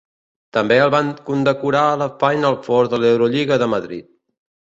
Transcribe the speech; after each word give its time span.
També 0.55 0.77
el 0.85 0.93
van 0.93 1.11
condecorar 1.27 1.83
a 1.89 1.99
la 2.03 2.07
Final 2.23 2.57
Four 2.69 2.89
de 2.95 3.01
l'Eurolliga 3.05 3.59
de 3.65 3.69
Madrid. 3.75 4.09